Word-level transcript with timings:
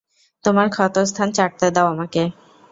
তোমার 0.43 0.67
ক্ষতস্থান 0.69 1.29
চাটতে 1.31 1.67
দাও 1.75 1.87
আমাকে। 1.93 2.21